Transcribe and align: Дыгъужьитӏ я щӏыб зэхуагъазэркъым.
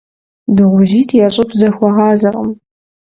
Дыгъужьитӏ 0.55 1.15
я 1.25 1.27
щӏыб 1.33 1.49
зэхуагъазэркъым. 1.59 2.49